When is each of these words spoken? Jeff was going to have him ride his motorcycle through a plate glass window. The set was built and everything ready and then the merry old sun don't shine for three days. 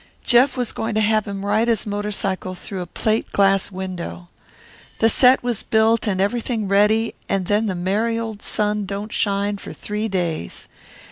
Jeff 0.23 0.57
was 0.57 0.71
going 0.71 0.95
to 0.95 0.99
have 1.01 1.27
him 1.27 1.45
ride 1.45 1.67
his 1.67 1.85
motorcycle 1.85 2.55
through 2.55 2.81
a 2.81 2.87
plate 2.87 3.31
glass 3.31 3.69
window. 3.71 4.29
The 4.97 5.11
set 5.11 5.43
was 5.43 5.61
built 5.61 6.07
and 6.07 6.19
everything 6.19 6.67
ready 6.67 7.13
and 7.29 7.45
then 7.45 7.67
the 7.67 7.75
merry 7.75 8.17
old 8.17 8.41
sun 8.41 8.87
don't 8.87 9.13
shine 9.13 9.59
for 9.59 9.73
three 9.73 10.07
days. 10.07 10.67